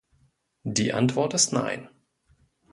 Die 0.63 0.93
Antwort 0.93 1.35
ist 1.35 1.53
Nein. 1.53 1.87